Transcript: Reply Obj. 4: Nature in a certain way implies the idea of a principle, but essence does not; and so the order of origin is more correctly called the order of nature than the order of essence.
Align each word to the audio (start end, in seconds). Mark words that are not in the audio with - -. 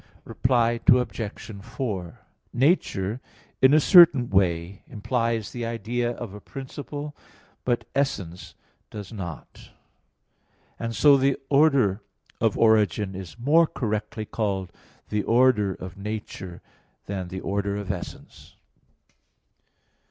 Reply 0.25 0.79
Obj. 0.87 1.55
4: 1.61 2.19
Nature 2.53 3.21
in 3.61 3.71
a 3.71 3.79
certain 3.79 4.31
way 4.31 4.81
implies 4.89 5.51
the 5.51 5.63
idea 5.63 6.09
of 6.13 6.33
a 6.33 6.41
principle, 6.41 7.15
but 7.65 7.87
essence 7.93 8.55
does 8.89 9.13
not; 9.13 9.69
and 10.79 10.95
so 10.95 11.17
the 11.17 11.37
order 11.49 12.01
of 12.39 12.57
origin 12.57 13.13
is 13.13 13.37
more 13.37 13.67
correctly 13.67 14.25
called 14.25 14.71
the 15.09 15.21
order 15.21 15.75
of 15.75 15.97
nature 15.99 16.63
than 17.05 17.27
the 17.27 17.41
order 17.41 17.77
of 17.77 17.91
essence. 17.91 18.55